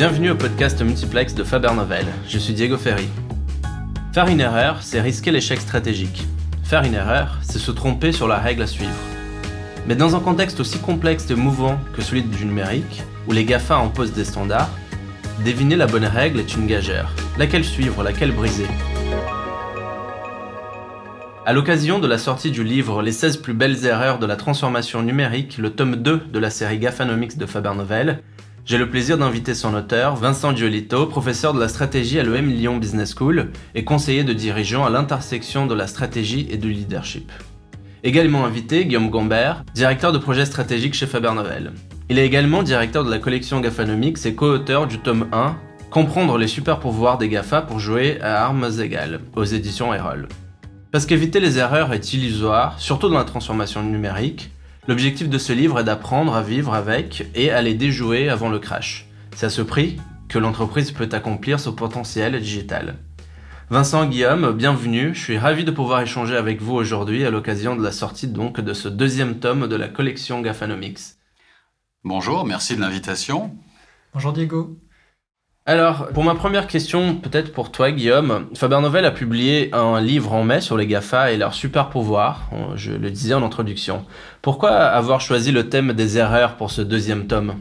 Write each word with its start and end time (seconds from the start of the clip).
Bienvenue 0.00 0.30
au 0.30 0.34
podcast 0.34 0.80
Multiplex 0.80 1.34
de 1.34 1.44
Faber 1.44 1.74
Novel. 1.76 2.06
Je 2.26 2.38
suis 2.38 2.54
Diego 2.54 2.78
Ferry. 2.78 3.06
Faire 4.14 4.28
une 4.28 4.40
erreur, 4.40 4.78
c'est 4.80 4.98
risquer 4.98 5.30
l'échec 5.30 5.60
stratégique. 5.60 6.24
Faire 6.64 6.84
une 6.84 6.94
erreur, 6.94 7.36
c'est 7.42 7.58
se 7.58 7.70
tromper 7.70 8.10
sur 8.10 8.26
la 8.26 8.38
règle 8.38 8.62
à 8.62 8.66
suivre. 8.66 8.96
Mais 9.86 9.94
dans 9.94 10.16
un 10.16 10.20
contexte 10.20 10.58
aussi 10.58 10.78
complexe 10.78 11.30
et 11.30 11.34
mouvant 11.34 11.78
que 11.94 12.00
celui 12.00 12.22
du 12.22 12.46
numérique, 12.46 13.02
où 13.28 13.32
les 13.32 13.44
GAFA 13.44 13.76
imposent 13.76 14.14
des 14.14 14.24
standards, 14.24 14.70
deviner 15.44 15.76
la 15.76 15.86
bonne 15.86 16.06
règle 16.06 16.40
est 16.40 16.54
une 16.54 16.66
gagère. 16.66 17.12
Laquelle 17.36 17.66
suivre, 17.66 18.02
laquelle 18.02 18.32
briser? 18.32 18.68
À 21.44 21.52
l'occasion 21.52 21.98
de 21.98 22.06
la 22.06 22.16
sortie 22.16 22.50
du 22.50 22.64
livre 22.64 23.02
Les 23.02 23.12
16 23.12 23.36
plus 23.36 23.52
belles 23.52 23.84
erreurs 23.84 24.18
de 24.18 24.24
la 24.24 24.36
transformation 24.36 25.02
numérique, 25.02 25.58
le 25.58 25.68
tome 25.68 25.96
2 25.96 26.22
de 26.32 26.38
la 26.38 26.48
série 26.48 26.78
Gafanomics 26.78 27.36
de 27.36 27.44
Faber 27.44 27.72
Novel, 27.76 28.22
j'ai 28.64 28.78
le 28.78 28.90
plaisir 28.90 29.18
d'inviter 29.18 29.54
son 29.54 29.74
auteur, 29.74 30.16
Vincent 30.16 30.54
Giolito, 30.54 31.06
professeur 31.06 31.54
de 31.54 31.60
la 31.60 31.68
stratégie 31.68 32.20
à 32.20 32.22
l'EM 32.22 32.50
Lyon 32.50 32.76
Business 32.76 33.14
School 33.14 33.50
et 33.74 33.84
conseiller 33.84 34.22
de 34.22 34.32
dirigeants 34.32 34.84
à 34.84 34.90
l'intersection 34.90 35.66
de 35.66 35.74
la 35.74 35.86
stratégie 35.86 36.46
et 36.50 36.56
du 36.56 36.70
leadership. 36.70 37.32
Également 38.04 38.44
invité, 38.44 38.86
Guillaume 38.86 39.10
Gombert, 39.10 39.64
directeur 39.74 40.12
de 40.12 40.18
projet 40.18 40.44
stratégique 40.44 40.94
chez 40.94 41.06
Faber 41.06 41.32
Novel. 41.34 41.72
Il 42.08 42.18
est 42.18 42.26
également 42.26 42.62
directeur 42.62 43.04
de 43.04 43.10
la 43.10 43.18
collection 43.18 43.60
Gafanomics 43.60 44.24
et 44.26 44.34
co-auteur 44.34 44.86
du 44.86 44.98
tome 44.98 45.26
1, 45.32 45.56
Comprendre 45.90 46.38
les 46.38 46.46
super 46.46 46.78
pouvoirs 46.78 47.18
des 47.18 47.28
GAFA 47.28 47.62
pour 47.62 47.80
jouer 47.80 48.20
à 48.20 48.44
armes 48.44 48.70
égales, 48.80 49.22
aux 49.34 49.42
éditions 49.42 49.92
Erol. 49.92 50.28
Parce 50.92 51.04
qu'éviter 51.04 51.40
les 51.40 51.58
erreurs 51.58 51.92
est 51.92 52.12
illusoire, 52.12 52.78
surtout 52.78 53.08
dans 53.08 53.18
la 53.18 53.24
transformation 53.24 53.82
numérique, 53.82 54.52
l'objectif 54.88 55.28
de 55.28 55.38
ce 55.38 55.52
livre 55.52 55.80
est 55.80 55.84
d'apprendre 55.84 56.34
à 56.34 56.42
vivre 56.42 56.74
avec 56.74 57.28
et 57.34 57.50
à 57.50 57.62
les 57.62 57.74
déjouer 57.74 58.28
avant 58.28 58.48
le 58.48 58.58
crash. 58.58 59.08
C'est 59.34 59.46
à 59.46 59.50
ce 59.50 59.62
prix 59.62 60.00
que 60.28 60.38
l'entreprise 60.38 60.92
peut 60.92 61.08
accomplir 61.12 61.58
son 61.60 61.72
potentiel 61.72 62.40
digital. 62.40 62.96
Vincent 63.70 64.06
Guillaume, 64.06 64.52
bienvenue. 64.52 65.14
Je 65.14 65.20
suis 65.20 65.38
ravi 65.38 65.64
de 65.64 65.70
pouvoir 65.70 66.00
échanger 66.00 66.36
avec 66.36 66.60
vous 66.60 66.74
aujourd'hui 66.74 67.24
à 67.24 67.30
l'occasion 67.30 67.76
de 67.76 67.82
la 67.82 67.92
sortie 67.92 68.26
donc 68.26 68.60
de 68.60 68.72
ce 68.72 68.88
deuxième 68.88 69.38
tome 69.38 69.68
de 69.68 69.76
la 69.76 69.88
collection 69.88 70.40
Gafanomics. 70.40 71.00
Bonjour, 72.02 72.44
merci 72.44 72.74
de 72.74 72.80
l'invitation. 72.80 73.56
Bonjour 74.12 74.32
Diego. 74.32 74.76
Alors, 75.66 76.08
pour 76.08 76.24
ma 76.24 76.34
première 76.34 76.66
question, 76.66 77.16
peut-être 77.16 77.52
pour 77.52 77.70
toi, 77.70 77.92
Guillaume, 77.92 78.46
Faber 78.54 78.80
Novel 78.80 79.04
a 79.04 79.10
publié 79.10 79.72
un 79.74 80.00
livre 80.00 80.32
en 80.32 80.42
mai 80.42 80.60
sur 80.60 80.76
les 80.76 80.86
GAFA 80.86 81.32
et 81.32 81.36
leurs 81.36 81.54
super 81.54 81.90
pouvoirs, 81.90 82.48
je 82.76 82.92
le 82.92 83.10
disais 83.10 83.34
en 83.34 83.44
introduction. 83.44 84.04
Pourquoi 84.42 84.70
avoir 84.70 85.20
choisi 85.20 85.52
le 85.52 85.68
thème 85.68 85.92
des 85.92 86.16
erreurs 86.16 86.56
pour 86.56 86.70
ce 86.70 86.80
deuxième 86.80 87.26
tome? 87.26 87.56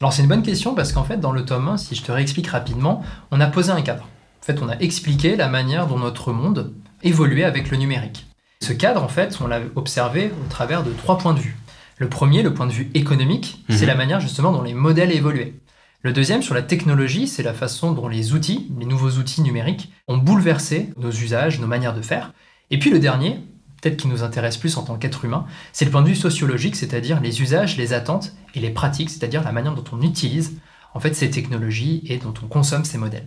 Alors, 0.00 0.12
c'est 0.12 0.22
une 0.22 0.28
bonne 0.28 0.42
question 0.42 0.74
parce 0.74 0.92
qu'en 0.92 1.04
fait, 1.04 1.18
dans 1.18 1.32
le 1.32 1.44
tome 1.44 1.68
1, 1.68 1.76
si 1.78 1.94
je 1.94 2.02
te 2.02 2.12
réexplique 2.12 2.48
rapidement, 2.48 3.02
on 3.30 3.40
a 3.40 3.46
posé 3.46 3.70
un 3.70 3.82
cadre. 3.82 4.02
En 4.42 4.44
fait, 4.44 4.60
on 4.60 4.68
a 4.68 4.76
expliqué 4.76 5.36
la 5.36 5.48
manière 5.48 5.86
dont 5.86 5.98
notre 5.98 6.32
monde 6.32 6.74
évoluait 7.02 7.44
avec 7.44 7.70
le 7.70 7.78
numérique. 7.78 8.26
Ce 8.60 8.72
cadre, 8.72 9.02
en 9.02 9.08
fait, 9.08 9.38
on 9.40 9.46
l'a 9.46 9.60
observé 9.74 10.32
au 10.44 10.48
travers 10.50 10.82
de 10.82 10.90
trois 10.90 11.18
points 11.18 11.34
de 11.34 11.40
vue. 11.40 11.56
Le 11.98 12.08
premier, 12.08 12.42
le 12.42 12.52
point 12.52 12.66
de 12.66 12.72
vue 12.72 12.90
économique, 12.94 13.64
c'est 13.70 13.82
mhm. 13.82 13.86
la 13.86 13.94
manière 13.94 14.20
justement 14.20 14.52
dont 14.52 14.62
les 14.62 14.74
modèles 14.74 15.12
évoluaient. 15.12 15.54
Le 16.02 16.12
deuxième, 16.12 16.42
sur 16.42 16.54
la 16.54 16.62
technologie, 16.62 17.26
c'est 17.26 17.42
la 17.42 17.54
façon 17.54 17.92
dont 17.92 18.08
les 18.08 18.32
outils, 18.32 18.70
les 18.78 18.86
nouveaux 18.86 19.12
outils 19.12 19.40
numériques, 19.42 19.92
ont 20.08 20.18
bouleversé 20.18 20.92
nos 20.96 21.10
usages, 21.10 21.58
nos 21.58 21.66
manières 21.66 21.94
de 21.94 22.02
faire. 22.02 22.32
Et 22.70 22.78
puis 22.78 22.90
le 22.90 22.98
dernier, 22.98 23.40
peut-être 23.80 23.96
qui 23.96 24.08
nous 24.08 24.22
intéresse 24.22 24.56
plus 24.56 24.76
en 24.76 24.82
tant 24.82 24.96
qu'être 24.96 25.24
humain, 25.24 25.46
c'est 25.72 25.84
le 25.84 25.90
point 25.90 26.02
de 26.02 26.08
vue 26.08 26.16
sociologique, 26.16 26.76
c'est-à-dire 26.76 27.20
les 27.20 27.42
usages, 27.42 27.76
les 27.76 27.92
attentes 27.92 28.34
et 28.54 28.60
les 28.60 28.70
pratiques, 28.70 29.10
c'est-à-dire 29.10 29.42
la 29.42 29.52
manière 29.52 29.74
dont 29.74 29.84
on 29.92 30.02
utilise 30.02 30.58
en 30.94 31.00
fait 31.00 31.14
ces 31.14 31.30
technologies 31.30 32.02
et 32.06 32.18
dont 32.18 32.34
on 32.42 32.46
consomme 32.46 32.84
ces 32.84 32.98
modèles. 32.98 33.26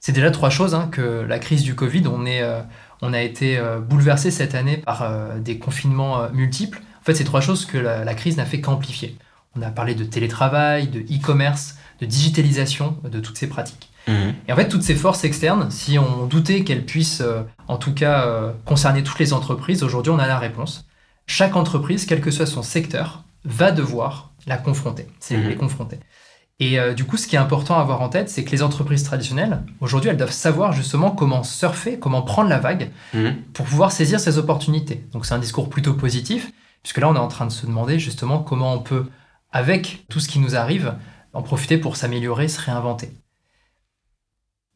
C'est 0.00 0.12
déjà 0.12 0.30
trois 0.30 0.50
choses 0.50 0.74
hein, 0.74 0.88
que 0.92 1.24
la 1.26 1.38
crise 1.38 1.62
du 1.62 1.74
Covid, 1.74 2.06
on, 2.06 2.24
euh, 2.26 2.62
a 3.02 3.22
été 3.22 3.58
euh, 3.58 3.80
bouleversé 3.80 4.30
cette 4.30 4.54
année 4.54 4.76
par 4.76 5.02
euh, 5.02 5.38
des 5.40 5.58
confinements 5.58 6.30
multiples. 6.30 6.80
En 7.00 7.04
fait, 7.04 7.14
c'est 7.14 7.24
trois 7.24 7.40
choses 7.40 7.64
que 7.64 7.78
la 7.78 8.14
crise 8.14 8.36
n'a 8.36 8.44
fait 8.44 8.60
qu'amplifier. 8.60 9.16
On 9.58 9.62
a 9.62 9.70
parlé 9.70 9.94
de 9.94 10.04
télétravail, 10.04 10.88
de 10.88 11.00
e-commerce, 11.00 11.76
de 12.00 12.06
digitalisation 12.06 12.96
de 13.04 13.20
toutes 13.20 13.38
ces 13.38 13.48
pratiques. 13.48 13.90
Mhm. 14.06 14.34
Et 14.46 14.52
en 14.52 14.56
fait, 14.56 14.68
toutes 14.68 14.82
ces 14.82 14.94
forces 14.94 15.24
externes, 15.24 15.70
si 15.70 15.98
on 15.98 16.26
doutait 16.26 16.64
qu'elles 16.64 16.84
puissent, 16.84 17.20
euh, 17.20 17.42
en 17.66 17.76
tout 17.76 17.92
cas, 17.92 18.26
euh, 18.26 18.52
concerner 18.64 19.02
toutes 19.02 19.18
les 19.18 19.32
entreprises, 19.32 19.82
aujourd'hui, 19.82 20.10
on 20.10 20.18
a 20.18 20.26
la 20.26 20.38
réponse. 20.38 20.86
Chaque 21.26 21.56
entreprise, 21.56 22.06
quel 22.06 22.20
que 22.20 22.30
soit 22.30 22.46
son 22.46 22.62
secteur, 22.62 23.24
va 23.44 23.70
devoir 23.70 24.32
la 24.46 24.56
confronter, 24.56 25.06
c'est 25.20 25.36
mhm. 25.36 25.48
les 25.48 25.56
confronter. 25.56 25.98
Et 26.60 26.80
euh, 26.80 26.92
du 26.92 27.04
coup, 27.04 27.16
ce 27.16 27.28
qui 27.28 27.36
est 27.36 27.38
important 27.38 27.78
à 27.78 27.82
avoir 27.82 28.00
en 28.00 28.08
tête, 28.08 28.28
c'est 28.30 28.44
que 28.44 28.50
les 28.50 28.62
entreprises 28.62 29.04
traditionnelles, 29.04 29.62
aujourd'hui, 29.80 30.10
elles 30.10 30.16
doivent 30.16 30.32
savoir 30.32 30.72
justement 30.72 31.10
comment 31.10 31.44
surfer, 31.44 31.98
comment 31.98 32.22
prendre 32.22 32.48
la 32.48 32.58
vague 32.58 32.90
mhm. 33.14 33.36
pour 33.52 33.66
pouvoir 33.66 33.92
saisir 33.92 34.18
ces 34.18 34.38
opportunités. 34.38 35.04
Donc 35.12 35.26
c'est 35.26 35.34
un 35.34 35.38
discours 35.38 35.68
plutôt 35.68 35.94
positif, 35.94 36.50
puisque 36.82 36.98
là, 36.98 37.08
on 37.08 37.14
est 37.14 37.18
en 37.18 37.28
train 37.28 37.46
de 37.46 37.52
se 37.52 37.66
demander 37.66 37.98
justement 37.98 38.38
comment 38.38 38.72
on 38.74 38.80
peut, 38.80 39.06
avec 39.50 40.06
tout 40.08 40.20
ce 40.20 40.28
qui 40.28 40.38
nous 40.38 40.56
arrive, 40.56 40.94
en 41.32 41.42
profiter 41.42 41.78
pour 41.78 41.96
s'améliorer, 41.96 42.48
se 42.48 42.60
réinventer. 42.60 43.10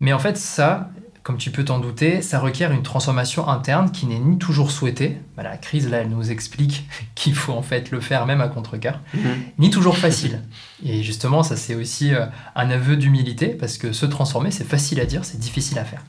Mais 0.01 0.13
en 0.13 0.19
fait, 0.19 0.37
ça, 0.37 0.91
comme 1.23 1.39
tu 1.39 1.51
peux 1.51 1.65
t'en 1.65 1.79
douter, 1.79 2.23
ça 2.23 2.41
requiert 2.41 2.73
une 2.73 2.83
transformation 2.83 3.49
interne 3.49 3.93
qui 3.93 4.07
n'est 4.07 4.19
ni 4.19 4.39
toujours 4.39 4.73
souhaitée. 4.73 5.19
Bah, 5.37 5.45
la 5.45 5.57
crise, 5.57 5.89
là, 5.89 5.99
elle 5.99 6.09
nous 6.09 6.31
explique 6.31 6.85
qu'il 7.15 7.35
faut 7.35 7.53
en 7.53 7.63
fait 7.63 7.91
le 7.91 8.01
faire 8.01 8.27
même 8.27 8.41
à 8.41 8.49
contre-cœur, 8.49 9.01
mhm. 9.15 9.43
ni 9.59 9.71
toujours 9.71 9.97
facile. 9.97 10.43
Et 10.85 11.03
justement, 11.03 11.43
ça, 11.43 11.57
c'est 11.57 11.75
aussi 11.75 12.15
euh, 12.15 12.27
un 12.57 12.71
aveu 12.71 12.97
d'humilité, 12.97 13.49
parce 13.49 13.79
que 13.79 13.93
se 13.93 14.07
transformer, 14.07 14.51
c'est 14.51 14.65
facile 14.65 15.01
à 15.01 15.07
dire, 15.07 15.25
c'est 15.25 15.39
difficile 15.39 15.79
à 15.79 15.85
faire. 15.85 16.05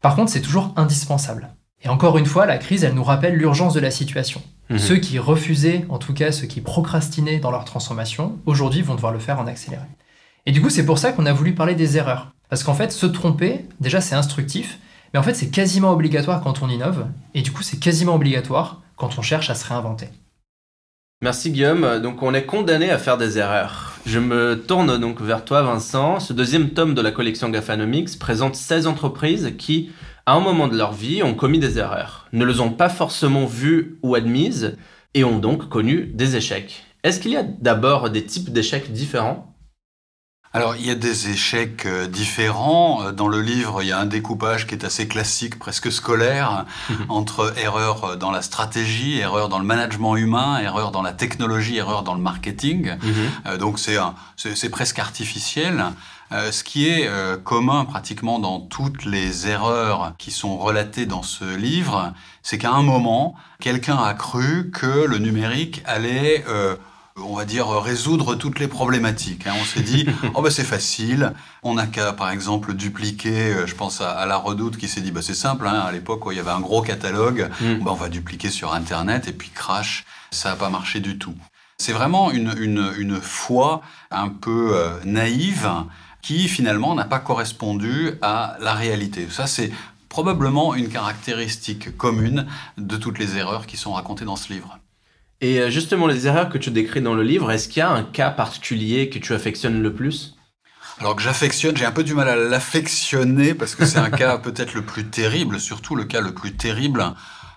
Par 0.00 0.16
contre, 0.16 0.30
c'est 0.30 0.42
toujours 0.42 0.72
indispensable. 0.76 1.48
Et 1.84 1.88
encore 1.88 2.16
une 2.16 2.26
fois, 2.26 2.46
la 2.46 2.56
crise, 2.56 2.82
elle 2.82 2.94
nous 2.94 3.04
rappelle 3.04 3.34
l'urgence 3.34 3.74
de 3.74 3.80
la 3.80 3.90
situation. 3.90 4.42
Mhm. 4.70 4.78
Ceux 4.78 4.96
qui 4.96 5.18
refusaient, 5.18 5.84
en 5.90 5.98
tout 5.98 6.14
cas 6.14 6.32
ceux 6.32 6.46
qui 6.46 6.62
procrastinaient 6.62 7.38
dans 7.38 7.50
leur 7.50 7.64
transformation, 7.64 8.38
aujourd'hui 8.46 8.80
vont 8.82 8.94
devoir 8.94 9.12
le 9.12 9.18
faire 9.18 9.38
en 9.38 9.46
accéléré. 9.46 9.84
Et 10.46 10.52
du 10.52 10.62
coup, 10.62 10.70
c'est 10.70 10.86
pour 10.86 10.98
ça 10.98 11.12
qu'on 11.12 11.26
a 11.26 11.32
voulu 11.32 11.54
parler 11.54 11.74
des 11.74 11.96
erreurs. 11.98 12.32
Parce 12.48 12.62
qu'en 12.62 12.74
fait, 12.74 12.92
se 12.92 13.06
tromper, 13.06 13.66
déjà, 13.80 14.00
c'est 14.00 14.14
instructif, 14.14 14.78
mais 15.12 15.20
en 15.20 15.22
fait, 15.22 15.34
c'est 15.34 15.50
quasiment 15.50 15.92
obligatoire 15.92 16.40
quand 16.40 16.62
on 16.62 16.68
innove, 16.68 17.06
et 17.34 17.42
du 17.42 17.52
coup, 17.52 17.62
c'est 17.62 17.78
quasiment 17.78 18.14
obligatoire 18.14 18.80
quand 18.96 19.18
on 19.18 19.22
cherche 19.22 19.50
à 19.50 19.54
se 19.54 19.66
réinventer. 19.66 20.08
Merci 21.22 21.52
Guillaume. 21.52 22.00
Donc 22.00 22.22
on 22.22 22.34
est 22.34 22.44
condamné 22.44 22.90
à 22.90 22.98
faire 22.98 23.16
des 23.16 23.38
erreurs. 23.38 23.94
Je 24.04 24.18
me 24.18 24.60
tourne 24.60 24.98
donc 24.98 25.22
vers 25.22 25.42
toi 25.42 25.62
Vincent. 25.62 26.20
Ce 26.20 26.34
deuxième 26.34 26.70
tome 26.70 26.94
de 26.94 27.00
la 27.00 27.12
collection 27.12 27.48
Gafanomics 27.48 28.18
présente 28.18 28.56
16 28.56 28.86
entreprises 28.86 29.54
qui, 29.56 29.90
à 30.26 30.34
un 30.34 30.40
moment 30.40 30.68
de 30.68 30.76
leur 30.76 30.92
vie, 30.92 31.22
ont 31.22 31.34
commis 31.34 31.58
des 31.58 31.78
erreurs, 31.78 32.26
ne 32.32 32.44
les 32.44 32.60
ont 32.60 32.70
pas 32.70 32.88
forcément 32.88 33.46
vues 33.46 33.98
ou 34.02 34.14
admises, 34.14 34.76
et 35.14 35.24
ont 35.24 35.38
donc 35.38 35.68
connu 35.68 36.06
des 36.06 36.36
échecs. 36.36 36.84
Est-ce 37.04 37.20
qu'il 37.20 37.32
y 37.32 37.36
a 37.36 37.42
d'abord 37.42 38.10
des 38.10 38.24
types 38.24 38.50
d'échecs 38.50 38.92
différents? 38.92 39.54
Alors, 40.54 40.76
il 40.76 40.86
y 40.86 40.90
a 40.90 40.94
des 40.94 41.30
échecs 41.30 41.84
euh, 41.84 42.06
différents. 42.06 43.02
Euh, 43.02 43.12
dans 43.12 43.26
le 43.26 43.40
livre, 43.40 43.82
il 43.82 43.88
y 43.88 43.92
a 43.92 43.98
un 43.98 44.06
découpage 44.06 44.68
qui 44.68 44.76
est 44.76 44.84
assez 44.84 45.08
classique, 45.08 45.58
presque 45.58 45.90
scolaire, 45.90 46.64
entre 47.08 47.52
erreurs 47.58 48.04
euh, 48.04 48.16
dans 48.16 48.30
la 48.30 48.40
stratégie, 48.40 49.18
erreurs 49.18 49.48
dans 49.48 49.58
le 49.58 49.64
management 49.64 50.14
humain, 50.14 50.60
erreurs 50.60 50.92
dans 50.92 51.02
la 51.02 51.12
technologie, 51.12 51.76
erreurs 51.76 52.04
dans 52.04 52.14
le 52.14 52.20
marketing. 52.20 52.92
Mhm. 53.02 53.58
donc, 53.58 53.80
c'est 54.36 54.68
presque 54.68 55.00
artificiel. 55.00 55.86
Euh, 56.32 56.50
ce 56.50 56.64
qui 56.64 56.88
est 56.88 57.06
euh, 57.06 57.36
commun 57.36 57.84
pratiquement 57.84 58.38
dans 58.38 58.60
toutes 58.60 59.04
les 59.04 59.46
erreurs 59.46 60.14
qui 60.18 60.30
sont 60.30 60.56
relatées 60.56 61.06
dans 61.06 61.22
ce 61.22 61.44
livre, 61.56 62.12
c'est 62.42 62.58
qu'à 62.58 62.72
un 62.72 62.82
moment, 62.82 63.34
quelqu'un 63.60 63.98
a 63.98 64.14
cru 64.14 64.70
que 64.70 65.06
le 65.06 65.18
numérique 65.18 65.82
allait 65.84 66.44
euh, 66.48 66.76
on 67.16 67.36
va 67.36 67.44
dire 67.44 67.68
résoudre 67.68 68.34
toutes 68.34 68.58
les 68.58 68.66
problématiques. 68.66 69.46
Hein. 69.46 69.52
On 69.60 69.64
s'est 69.64 69.82
dit 69.82 70.06
oh 70.34 70.42
ben 70.42 70.50
c'est 70.50 70.64
facile, 70.64 71.32
on 71.62 71.74
n'a 71.74 71.86
qu'à 71.86 72.12
par 72.12 72.30
exemple 72.30 72.74
dupliquer. 72.74 73.54
je 73.66 73.74
pense 73.74 74.00
à, 74.00 74.26
la 74.26 74.36
Redoute 74.36 74.76
qui 74.76 74.88
s'est 74.88 75.00
dit 75.00 75.12
bah 75.12 75.22
c'est 75.22 75.34
simple. 75.34 75.68
Hein. 75.68 75.80
à 75.86 75.92
l'époque 75.92 76.26
où 76.26 76.32
il 76.32 76.38
y 76.38 76.40
avait 76.40 76.50
un 76.50 76.60
gros 76.60 76.82
catalogue, 76.82 77.50
mm. 77.60 77.84
bah, 77.84 77.92
on 77.92 77.94
va 77.94 78.08
dupliquer 78.08 78.50
sur 78.50 78.74
Internet 78.74 79.28
et 79.28 79.32
puis 79.32 79.50
crash, 79.50 80.04
ça 80.32 80.50
n'a 80.50 80.56
pas 80.56 80.70
marché 80.70 81.00
du 81.00 81.18
tout. 81.18 81.34
C'est 81.78 81.92
vraiment 81.92 82.30
une, 82.30 82.54
une, 82.58 82.92
une 82.98 83.20
foi 83.20 83.82
un 84.10 84.28
peu 84.28 84.74
naïve 85.04 85.68
qui 86.24 86.48
finalement 86.48 86.94
n'a 86.94 87.04
pas 87.04 87.18
correspondu 87.18 88.12
à 88.22 88.56
la 88.60 88.72
réalité. 88.72 89.26
Ça, 89.30 89.46
c'est 89.46 89.70
probablement 90.08 90.74
une 90.74 90.88
caractéristique 90.88 91.94
commune 91.98 92.46
de 92.78 92.96
toutes 92.96 93.18
les 93.18 93.36
erreurs 93.36 93.66
qui 93.66 93.76
sont 93.76 93.92
racontées 93.92 94.24
dans 94.24 94.36
ce 94.36 94.50
livre. 94.50 94.78
Et 95.42 95.60
euh, 95.60 95.68
justement, 95.68 96.06
les 96.06 96.26
erreurs 96.26 96.48
que 96.48 96.56
tu 96.56 96.70
décris 96.70 97.02
dans 97.02 97.12
le 97.12 97.22
livre, 97.22 97.50
est-ce 97.50 97.68
qu'il 97.68 97.80
y 97.80 97.82
a 97.82 97.90
un 97.90 98.04
cas 98.04 98.30
particulier 98.30 99.10
que 99.10 99.18
tu 99.18 99.34
affectionnes 99.34 99.82
le 99.82 99.92
plus? 99.92 100.34
Alors 100.98 101.14
que 101.14 101.20
j'affectionne, 101.20 101.76
j'ai 101.76 101.84
un 101.84 101.92
peu 101.92 102.04
du 102.04 102.14
mal 102.14 102.28
à 102.30 102.36
l'affectionner 102.36 103.52
parce 103.52 103.74
que 103.74 103.84
c'est 103.84 103.98
un 103.98 104.10
cas 104.22 104.38
peut-être 104.38 104.72
le 104.72 104.82
plus 104.82 105.04
terrible, 105.04 105.60
surtout 105.60 105.94
le 105.94 106.04
cas 106.04 106.22
le 106.22 106.32
plus 106.32 106.54
terrible. 106.54 107.04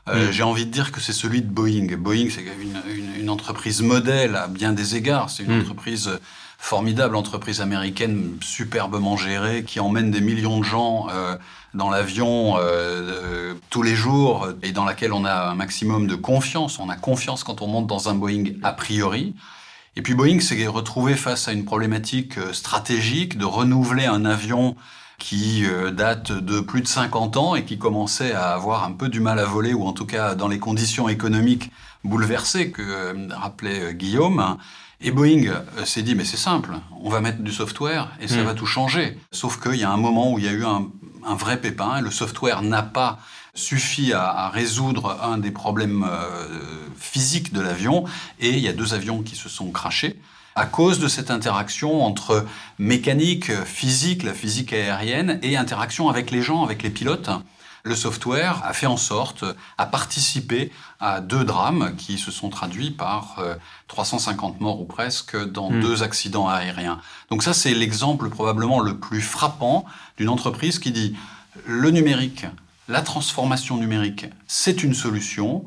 Euh. 0.09 0.29
J'ai 0.33 0.43
envie 0.43 0.65
de 0.65 0.71
dire 0.71 0.91
que 0.91 0.99
c'est 0.99 1.13
celui 1.13 1.41
de 1.41 1.47
Boeing. 1.49 1.95
Boeing, 1.97 2.27
c'est 2.29 2.41
une, 2.41 2.81
une, 2.93 3.21
une, 3.21 3.29
entreprise 3.29 3.81
modèle 3.81 4.35
à 4.35 4.47
bien 4.47 4.73
des 4.73 4.95
égards. 4.95 5.29
C'est 5.29 5.43
une 5.43 5.57
mm. 5.57 5.61
entreprise 5.61 6.19
formidable 6.57 7.15
entreprise 7.15 7.61
américaine 7.61 8.37
superbement 8.41 9.15
gérée 9.15 9.63
qui 9.63 9.79
emmène 9.79 10.11
des 10.11 10.21
millions 10.21 10.59
de 10.59 10.65
gens 10.65 11.07
euh, 11.09 11.35
dans 11.73 11.89
l'avion 11.89 12.55
euh, 12.59 13.53
tous 13.69 13.83
les 13.83 13.95
jours 13.95 14.49
et 14.63 14.71
dans 14.71 14.85
laquelle 14.85 15.13
on 15.13 15.25
a 15.25 15.49
un 15.49 15.55
maximum 15.55 16.07
de 16.07 16.15
confiance. 16.15 16.79
On 16.79 16.89
a 16.89 16.95
confiance 16.95 17.43
quand 17.43 17.61
on 17.61 17.67
monte 17.67 17.87
dans 17.87 18.09
un 18.09 18.15
Boeing 18.15 18.45
a 18.63 18.73
priori. 18.73 19.35
Et 19.97 20.03
puis 20.03 20.13
Boeing 20.13 20.39
s'est 20.41 20.67
retrouvé 20.67 21.15
face 21.15 21.47
à 21.47 21.53
une 21.53 21.65
problématique 21.65 22.37
euh, 22.37 22.53
stratégique 22.53 23.35
de 23.35 23.45
renouveler 23.45 24.05
un 24.05 24.25
avion 24.25 24.75
qui 25.17 25.65
euh, 25.65 25.89
date 25.89 26.31
de 26.31 26.59
plus 26.59 26.81
de 26.81 26.87
50 26.87 27.35
ans 27.35 27.55
et 27.55 27.65
qui 27.65 27.79
commençait 27.79 28.31
à 28.31 28.49
avoir 28.49 28.83
un 28.83 28.91
peu 28.91 29.09
du 29.09 29.19
mal 29.19 29.39
à 29.39 29.45
voler, 29.45 29.73
ou 29.73 29.85
en 29.85 29.93
tout 29.93 30.05
cas 30.05 30.35
dans 30.35 30.49
les 30.49 30.59
conditions 30.59 31.09
économiques 31.09 31.71
bouleversées 32.03 32.71
que 32.71 32.83
euh, 32.83 33.27
rappelait 33.31 33.95
Guillaume. 33.95 34.57
Et 34.99 35.11
Boeing 35.11 35.53
s'est 35.85 36.01
dit, 36.01 36.15
mais 36.15 36.25
c'est 36.25 36.37
simple, 36.37 36.71
on 37.01 37.09
va 37.09 37.21
mettre 37.21 37.39
du 37.39 37.51
software 37.51 38.09
et 38.19 38.27
ça 38.27 38.37
mm. 38.37 38.45
va 38.45 38.53
tout 38.55 38.65
changer. 38.65 39.17
Sauf 39.31 39.61
qu'il 39.61 39.75
y 39.75 39.83
a 39.83 39.91
un 39.91 39.97
moment 39.97 40.33
où 40.33 40.39
il 40.39 40.45
y 40.45 40.47
a 40.47 40.51
eu 40.51 40.65
un, 40.65 40.87
un 41.25 41.35
vrai 41.35 41.59
pépin, 41.59 41.97
et 41.97 42.01
le 42.01 42.11
software 42.11 42.61
n'a 42.61 42.83
pas 42.83 43.19
suffi 43.53 44.13
à, 44.13 44.49
résoudre 44.49 45.19
un 45.21 45.37
des 45.37 45.51
problèmes 45.51 46.05
euh, 46.09 46.47
physiques 46.97 47.53
de 47.53 47.61
l'avion, 47.61 48.05
et 48.39 48.49
il 48.49 48.59
y 48.59 48.67
a 48.67 48.73
deux 48.73 48.93
avions 48.93 49.23
qui 49.23 49.35
se 49.35 49.49
sont 49.49 49.71
crachés 49.71 50.19
à 50.55 50.65
cause 50.65 50.97
de 50.97 51.07
cette 51.07 51.29
interaction 51.29 52.03
entre 52.03 52.43
mécanique, 52.79 53.51
physique, 53.63 54.23
la 54.23 54.33
physique 54.33 54.73
aérienne, 54.73 55.39
et 55.43 55.55
interaction 55.55 56.09
avec 56.09 56.31
les 56.31 56.41
gens, 56.41 56.63
avec 56.63 56.81
les 56.81 56.89
pilotes. 56.89 57.29
Le 57.87 57.95
software 57.95 58.61
a 58.63 58.73
fait 58.73 58.85
en 58.85 58.97
sorte, 58.97 59.45
à 59.77 59.85
participer 59.85 60.71
à 60.99 61.21
deux 61.21 61.43
drames 61.43 61.95
qui 61.97 62.17
se 62.17 62.31
sont 62.31 62.49
traduits 62.49 62.91
par 62.91 63.39
350 63.87 64.55
euh, 64.55 64.57
morts 64.59 64.81
ou 64.81 64.85
presque 64.85 65.37
dans 65.37 65.69
hmm. 65.69 65.79
deux 65.79 66.03
accidents 66.03 66.47
aériens. 66.47 66.99
Donc 67.29 67.43
ça, 67.43 67.53
c'est 67.53 67.73
l'exemple 67.73 68.29
probablement 68.29 68.79
le 68.79 68.97
plus 68.97 69.21
frappant 69.21 69.85
d'une 70.17 70.29
entreprise 70.29 70.79
qui 70.79 70.91
dit 70.91 71.15
le 71.65 71.91
numérique 71.91 72.45
la 72.87 73.01
transformation 73.01 73.77
numérique, 73.77 74.27
c'est 74.47 74.83
une 74.83 74.93
solution 74.93 75.65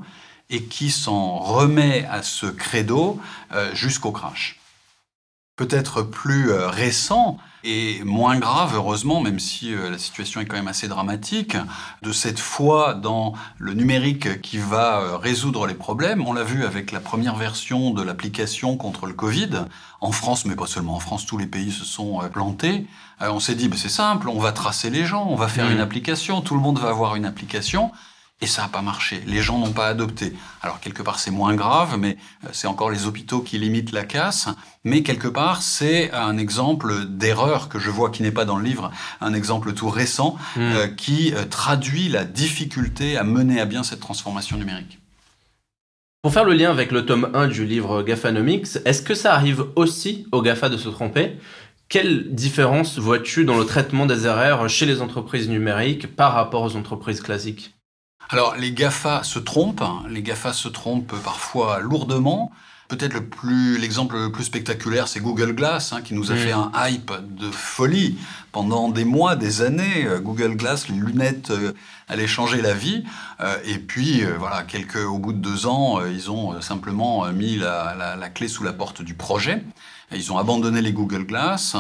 et 0.49 0.65
qui 0.65 0.91
s'en 0.91 1.39
remet 1.39 2.07
à 2.07 2.23
ce 2.23 2.47
credo 2.47 3.21
euh, 3.53 3.75
jusqu'au 3.75 4.11
crash. 4.11 4.59
Peut-être 5.57 6.03
plus 6.03 6.51
euh, 6.51 6.69
récent, 6.69 7.39
et 7.63 8.03
moins 8.05 8.39
grave, 8.39 8.73
heureusement, 8.75 9.21
même 9.21 9.39
si 9.39 9.75
euh, 9.75 9.91
la 9.91 9.99
situation 9.99 10.41
est 10.41 10.47
quand 10.47 10.57
même 10.57 10.69
assez 10.69 10.89
dramatique, 10.89 11.57
de 12.03 12.13
cette 12.13 12.39
foi 12.39 12.95
dans 12.95 13.35
le 13.59 13.75
numérique 13.75 14.41
qui 14.41 14.59
va 14.59 15.01
euh, 15.01 15.17
résoudre 15.17 15.67
les 15.67 15.75
problèmes. 15.75 16.27
On 16.27 16.33
l'a 16.33 16.45
vu 16.45 16.65
avec 16.65 16.93
la 16.93 17.01
première 17.01 17.37
version 17.37 17.91
de 17.91 18.03
l'application 18.03 18.77
contre 18.77 19.07
le 19.07 19.13
Covid. 19.13 19.67
En 20.01 20.13
France, 20.13 20.47
mais 20.47 20.57
pas 20.57 20.67
seulement 20.67 20.95
en 20.95 21.01
France, 21.01 21.27
tous 21.27 21.37
les 21.37 21.47
pays 21.47 21.71
se 21.71 21.85
sont 21.85 22.23
euh, 22.23 22.29
plantés. 22.29 22.87
on 23.21 23.41
s'est 23.41 23.55
dit, 23.55 23.69
bah, 23.69 23.77
c'est 23.79 23.91
simple, 23.91 24.29
on 24.29 24.39
va 24.39 24.53
tracer 24.53 24.89
les 24.89 25.05
gens, 25.05 25.27
on 25.29 25.37
va 25.37 25.49
faire 25.49 25.69
mmh. 25.69 25.73
une 25.73 25.81
application, 25.81 26.41
tout 26.41 26.55
le 26.55 26.61
monde 26.61 26.79
va 26.79 26.89
avoir 26.89 27.17
une 27.17 27.27
application. 27.27 27.93
Et 28.43 28.47
ça 28.47 28.63
n'a 28.63 28.69
pas 28.69 28.81
marché. 28.81 29.23
Les 29.27 29.43
gens 29.43 29.59
n'ont 29.59 29.73
pas 29.73 29.87
adopté. 29.87 30.33
Alors 30.63 30.81
quelque 30.81 31.03
part 31.03 31.19
c'est 31.19 31.31
moins 31.31 31.55
grave, 31.55 31.97
mais 31.99 32.17
euh, 32.45 32.49
c'est 32.53 32.67
encore 32.67 32.91
les 32.91 33.07
hôpitaux 33.07 33.41
qui 33.41 33.59
limitent 33.59 33.93
la 33.93 34.05
casse. 34.05 34.49
Mais 34.83 35.03
quelque 35.03 35.29
part 35.29 35.61
c'est 35.61 36.11
un 36.13 36.39
exemple 36.39 37.05
d'erreur 37.07 37.69
que 37.69 37.79
je 37.79 37.91
vois 37.91 38.11
qui 38.11 38.23
n'est 38.23 38.33
pas 38.33 38.47
dans 38.47 38.57
le 38.57 38.65
livre, 38.65 38.91
un 39.21 39.35
exemple 39.35 39.75
tout 39.75 39.91
récent 39.91 40.37
hmm. 40.57 40.61
euh, 40.61 40.89
qui 40.89 41.35
euh, 41.35 41.45
traduit 41.45 42.09
la 42.09 42.25
difficulté 42.25 43.19
à 43.19 43.25
mener 43.25 43.61
à 43.61 43.67
bien 43.67 43.83
cette 43.83 44.01
transformation 44.01 44.57
numérique. 44.57 44.99
Pour 46.23 46.33
faire 46.33 46.45
le 46.45 46.53
lien 46.53 46.71
avec 46.71 46.93
le 46.93 47.07
tome 47.07 47.31
1 47.35 47.49
du 47.49 47.65
livre 47.65 48.03
Gafanomics, 48.03 48.77
est-ce 48.85 49.03
que 49.03 49.15
ça 49.15 49.35
arrive 49.35 49.65
aussi 49.77 50.27
aux 50.33 50.43
GAFA 50.43 50.69
de 50.69 50.77
se 50.77 50.91
tromper? 50.91 51.39
Quelle 51.89 52.35
différence 52.35 52.99
vois-tu 52.99 53.45
dans 53.45 53.59
le 53.59 53.65
traitement 53.65 54.07
des 54.07 54.27
erreurs 54.27 54.69
chez 54.69 54.87
les 54.87 55.01
entreprises 55.03 55.49
numériques 55.49 56.15
par 56.15 56.35
rapport 56.35 56.63
aux 56.63 56.77
entreprises 56.77 57.21
classiques? 57.21 57.75
Alors 58.31 58.55
les 58.55 58.71
GAFA 58.71 59.25
se 59.25 59.41
trompent, 59.41 59.83
hein. 59.83 60.05
les 60.09 60.23
GAFA 60.23 60.53
se 60.53 60.69
trompent 60.69 61.21
parfois 61.23 61.81
lourdement. 61.81 62.53
Peut-être 62.87 63.13
le 63.15 63.25
plus 63.25 63.79
l'exemple 63.79 64.17
le 64.17 64.33
plus 64.33 64.45
spectaculaire, 64.45 65.07
c'est 65.07 65.21
Google 65.21 65.53
Glass, 65.53 65.93
hein, 65.93 66.03
qui 66.03 66.15
nous 66.15 66.33
a 66.33 66.37
fait 66.37 66.53
un 66.53 66.73
hype 66.75 67.13
de 67.37 67.51
folie 67.51 68.19
pendant 68.51 68.89
des 68.89 69.05
mois, 69.05 69.37
des 69.37 69.63
années. 69.63 70.07
Euh, 70.07 70.21
Google 70.21 70.57
Glass, 70.57 70.89
les 70.89 70.97
lunettes 70.97 71.51
euh, 71.51 71.73
allaient 72.09 72.27
changer 72.27 72.61
la 72.61 72.75
vie. 72.75 73.05
Euh, 73.41 73.57
et 73.65 73.79
puis 73.79 74.23
voilà, 74.39 74.63
quelques 74.63 74.97
au 74.97 75.19
bout 75.19 75.33
de 75.33 75.39
deux 75.39 75.67
ans, 75.67 76.05
ils 76.05 76.31
ont 76.31 76.61
simplement 76.61 77.29
mis 77.33 77.57
la, 77.57 78.17
la, 78.19 78.29
clé 78.29 78.49
sous 78.49 78.65
la 78.65 78.73
porte 78.73 79.03
du 79.03 79.15
projet. 79.15 79.63
Ils 80.13 80.33
ont 80.33 80.39
abandonné 80.39 80.83
les 80.83 80.93
Google 80.93 81.25
Glass. 81.25 81.77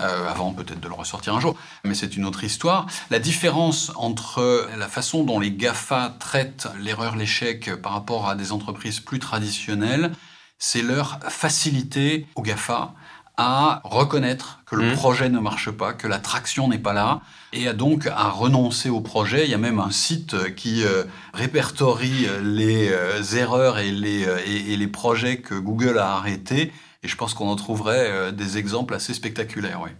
Euh, 0.00 0.28
avant 0.28 0.52
peut-être 0.52 0.80
de 0.80 0.88
le 0.88 0.94
ressortir 0.94 1.34
un 1.34 1.40
jour, 1.40 1.56
mais 1.84 1.94
c'est 1.94 2.16
une 2.16 2.24
autre 2.24 2.42
histoire. 2.44 2.86
La 3.10 3.18
différence 3.18 3.92
entre 3.96 4.68
la 4.78 4.88
façon 4.88 5.24
dont 5.24 5.38
les 5.38 5.50
GAFA 5.50 6.14
traitent 6.18 6.68
l'erreur, 6.80 7.16
l'échec 7.16 7.74
par 7.82 7.92
rapport 7.92 8.28
à 8.28 8.34
des 8.34 8.52
entreprises 8.52 9.00
plus 9.00 9.18
traditionnelles, 9.18 10.12
c'est 10.58 10.82
leur 10.82 11.18
facilité 11.28 12.26
aux 12.34 12.42
GAFA 12.42 12.94
à 13.36 13.80
reconnaître 13.84 14.60
que 14.66 14.76
le 14.76 14.92
mmh. 14.92 14.94
projet 14.96 15.28
ne 15.28 15.38
marche 15.38 15.70
pas, 15.70 15.92
que 15.92 16.06
la 16.06 16.18
traction 16.18 16.68
n'est 16.68 16.78
pas 16.78 16.92
là, 16.92 17.20
et 17.52 17.68
à 17.68 17.72
donc 17.72 18.06
à 18.06 18.28
renoncer 18.28 18.88
au 18.90 19.00
projet. 19.00 19.44
Il 19.44 19.50
y 19.50 19.54
a 19.54 19.58
même 19.58 19.80
un 19.80 19.90
site 19.90 20.54
qui 20.54 20.84
euh, 20.84 21.04
répertorie 21.34 22.26
les 22.42 22.88
euh, 22.90 23.22
erreurs 23.36 23.78
et 23.78 23.90
les, 23.90 24.26
et 24.46 24.76
les 24.76 24.88
projets 24.88 25.38
que 25.38 25.54
Google 25.54 25.98
a 25.98 26.14
arrêtés 26.16 26.72
et 27.02 27.08
je 27.08 27.16
pense 27.16 27.34
qu'on 27.34 27.48
en 27.48 27.56
trouverait 27.56 28.10
euh, 28.10 28.30
des 28.30 28.58
exemples 28.58 28.94
assez 28.94 29.14
spectaculaires, 29.14 29.80
oui. 29.82 29.90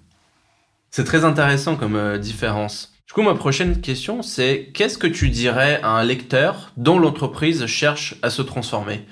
C'est 0.91 1.05
très 1.05 1.25
intéressant 1.25 1.77
comme 1.77 1.97
euh, 1.97 2.19
différence. 2.19 2.93
Du 3.07 3.15
coup, 3.15 3.23
ma 3.23 3.35
prochaine 3.35 3.81
question, 3.81 4.23
c'est 4.23 4.71
qu'est-ce 4.75 4.99
que 4.99 5.07
tu 5.07 5.31
dirais 5.31 5.81
à 5.83 5.91
un 5.91 6.05
lecteur 6.05 6.73
dont 6.77 6.99
l'entreprise 6.99 7.67
cherche 7.67 8.17
à 8.23 8.31
se 8.31 8.43
transformer? 8.43 9.07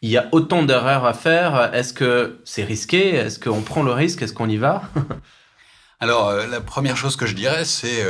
Il 0.00 0.10
y 0.10 0.16
a 0.16 0.28
autant 0.32 0.62
d'erreurs 0.62 1.04
à 1.04 1.12
faire. 1.12 1.74
Est-ce 1.74 1.92
que 1.92 2.40
c'est 2.44 2.64
risqué? 2.64 3.14
Est-ce 3.14 3.38
qu'on 3.38 3.62
prend 3.62 3.82
le 3.82 3.92
risque? 3.92 4.22
Est-ce 4.22 4.32
qu'on 4.32 4.48
y 4.48 4.56
va? 4.56 4.82
Alors, 6.00 6.28
euh, 6.28 6.46
la 6.46 6.60
première 6.60 6.96
chose 6.96 7.16
que 7.16 7.26
je 7.26 7.34
dirais, 7.34 7.64
c'est 7.64 8.04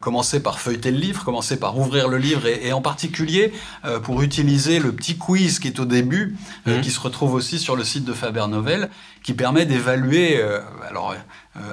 commencer 0.00 0.42
par 0.42 0.60
feuilleter 0.60 0.90
le 0.90 0.96
livre, 0.96 1.24
commencer 1.24 1.58
par 1.58 1.78
ouvrir 1.78 2.08
le 2.08 2.16
livre 2.16 2.46
et, 2.46 2.72
en 2.72 2.80
particulier 2.80 3.52
euh, 3.84 4.00
pour 4.00 4.22
utiliser 4.22 4.78
le 4.78 4.92
petit 4.92 5.18
quiz 5.18 5.58
qui 5.58 5.68
est 5.68 5.78
au 5.78 5.84
début, 5.84 6.36
euh, 6.66 6.78
mmh. 6.78 6.80
qui 6.80 6.90
se 6.90 7.00
retrouve 7.00 7.34
aussi 7.34 7.58
sur 7.58 7.76
le 7.76 7.84
site 7.84 8.06
de 8.06 8.14
Faber 8.14 8.46
Novel, 8.48 8.88
qui 9.22 9.34
permet 9.34 9.66
d'évaluer 9.66 10.40
euh, 10.40 10.60
alors 10.88 11.14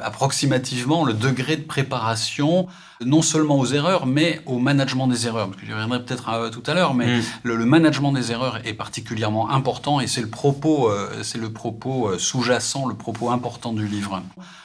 approximativement 0.01 1.05
le 1.05 1.13
degré 1.13 1.55
de 1.55 1.62
préparation 1.62 2.67
non 3.05 3.22
seulement 3.22 3.60
aux 3.60 3.67
erreurs, 3.67 4.07
mais 4.07 4.41
au 4.48 4.57
management 4.57 5.07
des 5.07 5.27
erreurs. 5.27 5.48
Parce 5.50 5.62
que 5.62 5.67
j'y 5.67 5.74
reviendrai 5.74 6.03
peut-être 6.03 6.50
tout 6.50 6.63
à 6.65 6.74
l'heure, 6.74 6.96
mais 6.96 7.19
mmh. 7.19 7.24
le, 7.43 7.65
management 7.65 8.12
des 8.12 8.31
erreurs 8.31 8.60
est 8.65 8.74
particulièrement 8.74 9.51
important 9.51 10.00
et 10.00 10.07
c'est 10.07 10.22
le 10.22 10.29
propos, 10.29 10.91
c'est 11.22 11.38
le 11.38 11.51
propos 11.51 12.17
sous-jacent, 12.17 12.88
le 12.88 12.96
propos 12.96 13.29
important 13.29 13.72
du 13.72 13.88
livre. 13.88 14.24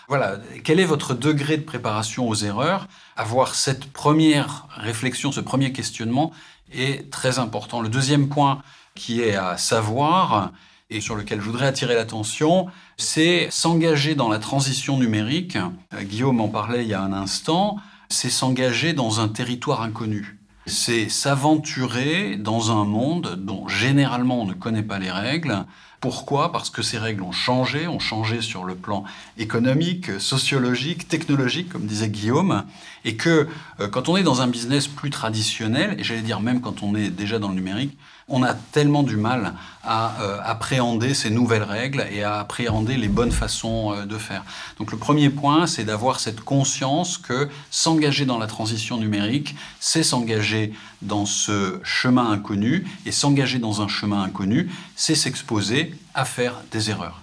Voilà, 0.09 0.37
quel 0.65 0.81
est 0.81 0.85
votre 0.85 1.15
degré 1.15 1.57
de 1.59 1.63
préparation 1.63 2.29
aux 2.29 2.35
erreurs? 2.35 2.87
Avoir 3.17 3.55
cette 3.55 3.93
première 3.93 4.67
réflexion, 4.77 5.31
ce 5.31 5.41
premier 5.41 5.73
questionnement 5.73 6.33
est 6.73 7.11
très 7.11 7.39
important. 7.39 7.81
Le 7.81 7.89
deuxième 7.89 8.29
point 8.29 8.63
qui 8.95 9.23
est 9.23 9.37
à 9.37 9.57
savoir 9.57 10.53
et 10.93 11.01
sur 11.01 11.17
lequel 11.17 11.41
je 11.41 11.45
voudrais 11.45 11.67
attirer 11.67 11.95
l'attention, 11.95 12.67
c'est 12.97 13.49
s'engager 13.51 14.15
dans 14.15 14.29
la 14.29 14.39
transition 14.39 14.99
numérique. 14.99 15.57
Euh, 15.95 16.03
Guillaume 16.03 16.41
en 16.41 16.49
parlait 16.49 16.83
il 16.83 16.89
y 16.89 16.95
a 16.95 17.03
un 17.03 17.13
instant, 17.13 17.77
c'est 18.09 18.31
s'engager 18.31 18.93
dans 18.93 19.21
un 19.21 19.29
territoire 19.29 19.83
inconnu. 19.83 20.39
C'est 20.67 21.09
s'aventurer 21.09 22.37
dans 22.37 22.71
un 22.71 22.85
monde 22.85 23.37
dont 23.37 23.67
généralement 23.67 24.43
on 24.43 24.47
ne 24.47 24.55
connaît 24.55 24.85
pas 24.85 24.99
les 24.99 25.11
règles, 25.11 25.65
pourquoi? 26.03 26.51
Parce 26.51 26.69
que 26.69 26.83
ces 26.83 26.99
règles 26.99 27.23
ont 27.23 27.31
changé, 27.31 27.87
ont 27.87 28.01
changé 28.01 28.41
sur 28.41 28.65
le 28.65 28.75
plan 28.75 29.05
économique, 29.39 30.21
sociologique, 30.21 31.07
technologique, 31.07 31.69
comme 31.69 31.87
disait 31.87 32.09
Guillaume, 32.09 32.65
et 33.05 33.15
que 33.15 33.47
euh, 33.79 33.87
quand 33.87 34.09
on 34.09 34.17
est 34.17 34.25
dans 34.25 34.43
un 34.43 34.49
business 34.49 34.89
plus 34.89 35.11
traditionnel, 35.11 35.95
et 36.01 36.03
j'allais 36.03 36.23
dire 36.23 36.41
même 36.41 36.61
quand 36.61 36.83
on 36.83 36.97
est 36.97 37.09
déjà 37.09 37.39
dans 37.39 37.51
le 37.51 37.55
numérique, 37.55 37.97
on 38.29 38.43
a 38.43 38.55
tellement 38.55 39.03
du 39.03 39.17
mal 39.17 39.55
à 39.85 40.21
euh, 40.23 40.39
appréhender 40.45 41.15
ces 41.15 41.31
nouvelles 41.31 41.63
règles 41.63 42.07
et 42.11 42.23
à 42.23 42.41
appréhender 42.41 42.97
les 42.97 43.09
bonnes 43.09 43.31
façons 43.31 43.93
euh, 43.93 44.05
de 44.05 44.19
faire. 44.19 44.45
Donc 44.79 44.91
le 44.91 44.99
premier 44.99 45.31
point, 45.31 45.67
c'est 45.67 45.85
d'avoir 45.85 46.19
cette 46.19 46.41
conscience 46.41 47.19
que 47.19 47.49
s'engager 47.71 48.25
dans 48.25 48.39
la 48.39 48.47
transition 48.47 48.97
numérique, 48.97 49.55
c'est 49.81 50.03
s'engager 50.03 50.73
dans 51.01 51.27
ce 51.27 51.81
chemin 51.83 52.31
inconnu, 52.31 52.87
et 53.07 53.13
s'engager 53.13 53.59
dans 53.59 53.83
un 53.83 53.89
chemin 53.89 54.23
inconnu, 54.23 54.71
c'est 54.97 55.15
s'exposer 55.15 55.92
à 56.15 56.25
faire 56.25 56.63
des 56.71 56.91
erreurs. 56.91 57.23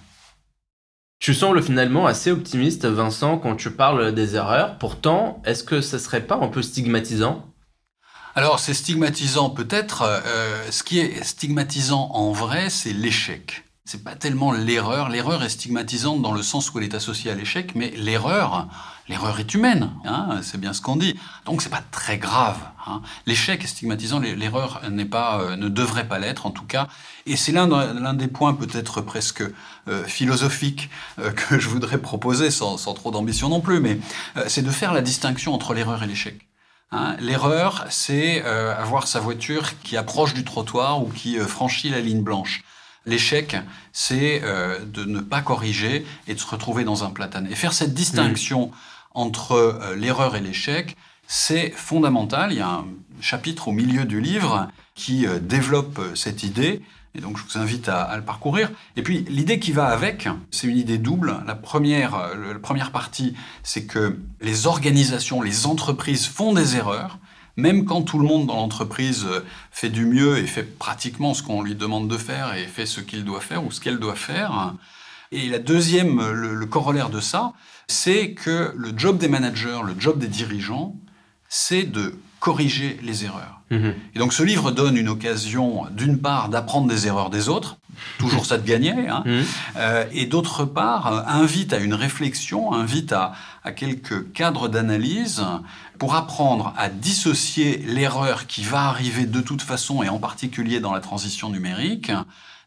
Tu 1.20 1.34
sembles 1.34 1.62
finalement 1.62 2.06
assez 2.06 2.30
optimiste, 2.30 2.86
Vincent, 2.86 3.36
quand 3.38 3.54
tu 3.54 3.70
parles 3.70 4.14
des 4.14 4.36
erreurs. 4.36 4.78
Pourtant, 4.78 5.42
est-ce 5.44 5.62
que 5.62 5.82
ce 5.82 5.98
serait 5.98 6.26
pas 6.26 6.36
un 6.36 6.48
peu 6.48 6.62
stigmatisant? 6.62 7.46
Alors 8.34 8.58
c'est 8.58 8.74
stigmatisant 8.74 9.50
peut-être. 9.50 10.02
Euh, 10.02 10.70
ce 10.70 10.82
qui 10.82 10.98
est 10.98 11.22
stigmatisant 11.22 12.10
en 12.12 12.32
vrai, 12.32 12.70
c'est 12.70 12.92
l'échec. 12.92 13.64
C'est 13.84 14.04
pas 14.04 14.14
tellement 14.14 14.52
l'erreur. 14.52 15.08
L'erreur 15.08 15.42
est 15.42 15.48
stigmatisante 15.48 16.22
dans 16.22 16.32
le 16.32 16.42
sens 16.42 16.72
où 16.72 16.78
elle 16.78 16.84
est 16.84 16.94
associée 16.94 17.30
à 17.30 17.34
l'échec, 17.34 17.74
mais 17.74 17.90
l'erreur, 17.96 18.68
l'erreur 19.08 19.40
est 19.40 19.54
humaine. 19.54 19.90
Hein, 20.04 20.40
c'est 20.42 20.60
bien 20.60 20.72
ce 20.72 20.80
qu'on 20.80 20.96
dit. 20.96 21.18
Donc 21.46 21.62
c'est 21.62 21.70
pas 21.70 21.82
très 21.90 22.18
grave. 22.18 22.58
Hein. 22.86 23.02
L'échec 23.26 23.64
est 23.64 23.66
stigmatisant, 23.66 24.20
l'erreur 24.20 24.82
n'est 24.90 25.06
pas, 25.06 25.40
euh, 25.40 25.56
ne 25.56 25.68
devrait 25.68 26.06
pas 26.06 26.18
l'être 26.18 26.46
en 26.46 26.50
tout 26.50 26.64
cas. 26.64 26.88
Et 27.26 27.36
c'est 27.36 27.52
l'un 27.52 28.14
des 28.14 28.28
points 28.28 28.54
peut-être 28.54 29.00
presque 29.00 29.42
euh, 29.88 30.04
philosophiques 30.04 30.90
euh, 31.18 31.30
que 31.48 31.58
je 31.58 31.68
voudrais 31.68 31.98
proposer, 31.98 32.50
sans, 32.50 32.76
trop 32.94 33.10
d'ambition 33.10 33.48
non 33.48 33.60
plus, 33.60 33.80
mais 33.80 33.98
c'est 34.46 34.62
de 34.62 34.70
faire 34.70 34.92
la 34.92 35.00
distinction 35.00 35.54
entre 35.54 35.74
l'erreur 35.74 36.02
et 36.02 36.06
l'échec. 36.06 36.46
Hein, 36.92 37.16
L'erreur, 37.20 37.86
c'est 37.88 38.42
avoir 38.42 39.06
sa 39.06 39.20
voiture 39.20 39.80
qui 39.82 39.96
approche 39.96 40.34
du 40.34 40.44
trottoir 40.44 41.02
ou 41.02 41.08
qui 41.08 41.38
franchit 41.38 41.88
la 41.88 42.00
ligne 42.00 42.22
blanche. 42.22 42.64
L'échec, 43.06 43.56
c'est 43.92 44.42
euh, 44.44 44.78
de 44.84 45.04
ne 45.04 45.20
pas 45.20 45.40
corriger 45.40 46.06
et 46.28 46.34
de 46.34 46.38
se 46.38 46.46
retrouver 46.46 46.84
dans 46.84 47.04
un 47.04 47.10
platane. 47.10 47.48
Et 47.50 47.54
faire 47.54 47.72
cette 47.72 47.94
distinction 47.94 48.66
mmh. 48.66 48.72
entre 49.14 49.52
euh, 49.52 49.96
l'erreur 49.96 50.36
et 50.36 50.40
l'échec, 50.40 50.96
c'est 51.26 51.70
fondamental. 51.70 52.52
Il 52.52 52.58
y 52.58 52.62
a 52.62 52.68
un 52.68 52.86
chapitre 53.20 53.68
au 53.68 53.72
milieu 53.72 54.04
du 54.04 54.20
livre 54.20 54.68
qui 54.94 55.26
euh, 55.26 55.38
développe 55.38 56.00
cette 56.14 56.42
idée. 56.42 56.82
Et 57.14 57.20
donc, 57.20 57.38
je 57.38 57.42
vous 57.42 57.58
invite 57.58 57.88
à, 57.88 58.14
le 58.16 58.22
parcourir. 58.22 58.70
Et 58.96 59.02
puis, 59.02 59.24
l'idée 59.28 59.58
qui 59.58 59.72
va 59.72 59.86
avec, 59.86 60.28
c'est 60.50 60.68
une 60.68 60.76
idée 60.78 60.98
double. 60.98 61.42
La 61.44 61.56
première, 61.56 62.30
la 62.36 62.58
première 62.60 62.92
partie, 62.92 63.34
c'est 63.64 63.84
que 63.84 64.16
les 64.40 64.68
organisations, 64.68 65.42
les 65.42 65.66
entreprises 65.66 66.26
font 66.26 66.52
des 66.52 66.76
erreurs 66.76 67.18
même 67.56 67.84
quand 67.84 68.02
tout 68.02 68.18
le 68.18 68.26
monde 68.26 68.46
dans 68.46 68.56
l'entreprise 68.56 69.26
euh, 69.28 69.40
fait 69.70 69.90
du 69.90 70.06
mieux 70.06 70.38
et 70.38 70.46
fait 70.46 70.62
pratiquement 70.62 71.34
ce 71.34 71.42
qu'on 71.42 71.62
lui 71.62 71.74
demande 71.74 72.08
de 72.08 72.16
faire 72.16 72.54
et 72.54 72.64
fait 72.66 72.86
ce 72.86 73.00
qu'il 73.00 73.24
doit 73.24 73.40
faire 73.40 73.64
ou 73.64 73.70
ce 73.70 73.80
qu'elle 73.80 73.98
doit 73.98 74.14
faire. 74.14 74.74
Et 75.32 75.48
la 75.48 75.58
deuxième, 75.58 76.30
le, 76.30 76.66
corollaire 76.66 77.08
de 77.08 77.20
ça, 77.20 77.52
c'est 77.86 78.32
que 78.32 78.72
le 78.76 78.92
job 78.96 79.18
des 79.18 79.28
managers, 79.28 79.80
le 79.84 79.94
job 79.98 80.18
des 80.18 80.28
dirigeants, 80.28 80.96
c'est 81.48 81.84
de 81.84 82.18
corriger 82.40 82.98
les 83.02 83.24
erreurs. 83.24 83.60
Mhm. 83.70 83.94
Et 84.14 84.18
donc 84.18 84.32
ce 84.32 84.42
livre 84.42 84.72
donne 84.72 84.96
une 84.96 85.08
occasion, 85.08 85.86
d'une 85.92 86.18
part, 86.18 86.48
d'apprendre 86.48 86.88
des 86.88 87.06
erreurs 87.06 87.30
des 87.30 87.48
autres, 87.48 87.76
toujours 88.18 88.46
ça 88.46 88.58
de 88.58 88.66
gagner, 88.66 89.08
hein, 89.08 89.22
mhm. 89.24 89.44
euh, 89.76 90.04
et 90.12 90.26
d'autre 90.26 90.64
part, 90.64 91.06
euh, 91.12 91.22
invite 91.26 91.72
à 91.72 91.78
une 91.78 91.94
réflexion, 91.94 92.72
invite 92.72 93.12
à, 93.12 93.32
à 93.62 93.70
quelques 93.70 94.32
cadres 94.32 94.68
d'analyse 94.68 95.44
pour 96.00 96.14
apprendre 96.14 96.72
à 96.78 96.88
dissocier 96.88 97.76
l'erreur 97.76 98.46
qui 98.46 98.62
va 98.62 98.84
arriver 98.84 99.26
de 99.26 99.42
toute 99.42 99.60
façon, 99.60 100.02
et 100.02 100.08
en 100.08 100.18
particulier 100.18 100.80
dans 100.80 100.94
la 100.94 101.00
transition 101.00 101.50
numérique, 101.50 102.10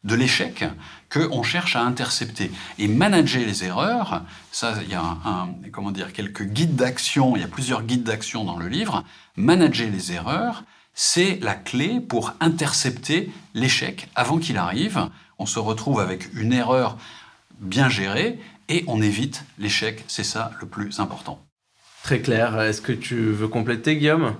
de 0.04 0.14
l'échec 0.14 0.64
qu'on 1.10 1.42
cherche 1.42 1.76
à 1.76 1.82
intercepter. 1.82 2.52
Et 2.78 2.88
manager 2.88 3.44
les 3.44 3.64
erreurs, 3.64 4.22
ça, 4.52 4.76
il 4.84 4.92
y 4.92 4.94
a 4.94 5.02
un, 5.02 5.50
comment 5.72 5.90
dire, 5.90 6.14
quelques 6.14 6.44
guides 6.44 6.76
d'action, 6.76 7.36
il 7.36 7.42
y 7.42 7.44
a 7.44 7.48
plusieurs 7.48 7.82
guides 7.82 8.04
d'action 8.04 8.44
dans 8.44 8.58
le 8.58 8.68
livre. 8.68 9.04
Manager 9.36 9.90
les 9.90 10.12
erreurs, 10.12 10.64
c'est 10.94 11.40
la 11.42 11.56
clé 11.56 12.00
pour 12.02 12.34
intercepter 12.40 13.32
l'échec 13.56 14.10
avant 14.14 14.38
qu'il 14.38 14.58
arrive. 14.58 15.10
On 15.40 15.48
se 15.48 15.58
retrouve 15.58 16.00
avec 16.00 16.32
une 16.36 16.54
erreur 16.54 16.98
bien 17.60 17.90
gérée 17.90 18.40
et 18.70 18.84
on 18.86 19.02
évite 19.02 19.44
l'échec. 19.58 20.04
C'est 20.08 20.24
ça 20.24 20.52
le 20.62 20.68
plus 20.68 21.00
important. 21.00 21.40
Très 22.04 22.20
clair. 22.20 22.60
Est-ce 22.62 22.82
que 22.82 22.92
tu 22.92 23.32
veux 23.32 23.48
compléter, 23.48 23.96
Guillaume? 23.96 24.36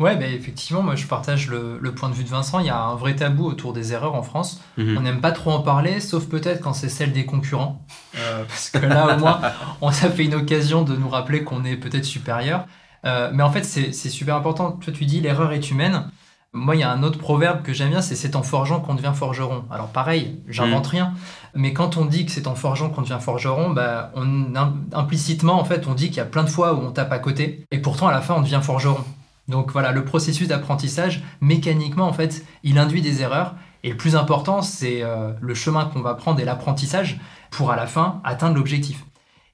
Ouais, 0.00 0.16
bah, 0.16 0.26
effectivement, 0.26 0.82
moi 0.82 0.96
je 0.96 1.06
partage 1.06 1.48
le, 1.48 1.78
point 1.92 2.08
de 2.08 2.14
vue 2.14 2.24
de 2.24 2.28
Vincent. 2.28 2.58
Il 2.58 2.66
y 2.66 2.70
a 2.70 2.80
un 2.80 2.94
vrai 2.94 3.14
tabou 3.14 3.44
autour 3.44 3.74
des 3.74 3.92
erreurs 3.92 4.14
en 4.14 4.22
France. 4.22 4.60
Mhm. 4.78 4.96
On 4.96 5.00
n'aime 5.02 5.20
pas 5.20 5.30
trop 5.30 5.50
en 5.50 5.60
parler, 5.60 6.00
sauf 6.00 6.26
peut-être 6.26 6.60
quand 6.62 6.72
c'est 6.72 6.88
celle 6.88 7.12
des 7.12 7.26
concurrents. 7.26 7.84
Euh, 8.18 8.44
parce 8.44 8.70
que 8.70 8.78
là, 8.78 9.14
au 9.14 9.20
moins, 9.20 9.40
on, 9.82 9.92
ça 9.92 10.10
fait 10.10 10.24
une 10.24 10.34
occasion 10.34 10.82
de 10.82 10.96
nous 10.96 11.08
rappeler 11.08 11.44
qu'on 11.44 11.64
est 11.64 11.76
peut-être 11.76 12.06
supérieur. 12.06 12.66
Euh, 13.04 13.30
mais 13.32 13.42
en 13.42 13.50
fait, 13.50 13.62
c'est 13.62 13.92
super 13.92 14.36
important. 14.36 14.72
Toi, 14.72 14.92
tu 14.92 15.04
dis 15.04 15.20
l'erreur 15.20 15.52
est 15.52 15.70
humaine. 15.70 16.10
Moi, 16.52 16.74
il 16.74 16.80
y 16.80 16.82
a 16.82 16.90
un 16.90 17.04
autre 17.04 17.18
proverbe 17.18 17.62
que 17.62 17.72
j'aime 17.72 17.90
bien, 17.90 18.02
c'est 18.02 18.16
c'est 18.16 18.34
en 18.34 18.42
forgeant 18.42 18.80
qu'on 18.80 18.94
devient 18.94 19.12
forgeron. 19.14 19.64
Alors 19.70 19.86
pareil, 19.86 20.40
j'invente 20.48 20.88
mm. 20.88 20.90
rien, 20.90 21.14
mais 21.54 21.72
quand 21.72 21.96
on 21.96 22.06
dit 22.06 22.26
que 22.26 22.32
c'est 22.32 22.48
en 22.48 22.56
forgeant 22.56 22.90
qu'on 22.90 23.02
devient 23.02 23.18
forgeron, 23.20 23.70
bah, 23.70 24.10
on, 24.16 24.52
implicitement, 24.92 25.60
en 25.60 25.64
fait, 25.64 25.86
on 25.86 25.94
dit 25.94 26.08
qu'il 26.08 26.16
y 26.16 26.20
a 26.20 26.24
plein 26.24 26.42
de 26.42 26.50
fois 26.50 26.74
où 26.74 26.78
on 26.78 26.90
tape 26.90 27.12
à 27.12 27.20
côté, 27.20 27.64
et 27.70 27.78
pourtant, 27.78 28.08
à 28.08 28.12
la 28.12 28.20
fin, 28.20 28.34
on 28.34 28.40
devient 28.40 28.60
forgeron. 28.62 29.04
Donc 29.46 29.70
voilà, 29.70 29.92
le 29.92 30.04
processus 30.04 30.48
d'apprentissage, 30.48 31.22
mécaniquement, 31.40 32.08
en 32.08 32.12
fait, 32.12 32.44
il 32.64 32.78
induit 32.78 33.00
des 33.00 33.22
erreurs, 33.22 33.54
et 33.84 33.90
le 33.90 33.96
plus 33.96 34.16
important, 34.16 34.60
c'est 34.60 35.04
euh, 35.04 35.32
le 35.40 35.54
chemin 35.54 35.84
qu'on 35.84 36.00
va 36.00 36.14
prendre 36.14 36.40
et 36.40 36.44
l'apprentissage 36.44 37.20
pour, 37.52 37.70
à 37.70 37.76
la 37.76 37.86
fin, 37.86 38.20
atteindre 38.24 38.56
l'objectif. 38.56 39.04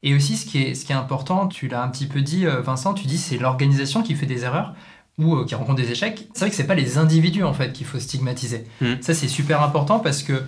Et 0.03 0.15
aussi, 0.15 0.37
ce 0.37 0.47
qui 0.47 0.63
est, 0.63 0.75
ce 0.75 0.87
qui 0.87 0.93
est 0.93 0.97
important, 0.97 1.47
tu 1.47 1.69
l'as 1.69 1.83
un 1.83 1.89
petit 1.89 2.07
peu 2.07 2.23
dit, 2.23 2.47
euh, 2.47 2.61
Vincent, 2.63 2.95
tu 2.95 3.07
dis 3.07 3.19
c'est 3.19 3.37
l'organisation 3.37 4.03
qui 4.03 4.15
fait 4.15 4.27
des 4.27 4.45
erreurs 4.45 4.75
ou 5.19 5.37
euh, 5.37 5.45
qui 5.45 5.55
rencontre 5.55 5.81
des 5.81 5.91
échecs, 5.91 6.29
c'est 6.35 6.41
vrai 6.41 6.51
que 6.51 6.57
c'est 6.57 6.67
pas 6.67 6.75
les 6.75 6.99
individus 6.99 7.45
en 7.45 7.53
fait 7.53 7.73
qu'il 7.73 7.87
faut 7.87 7.99
stigmatiser. 7.99 8.67
Hmm. 8.81 8.95
Ça 9.01 9.15
c'est 9.15 9.29
super 9.29 9.63
important 9.63 9.99
parce 9.99 10.23
que 10.23 10.43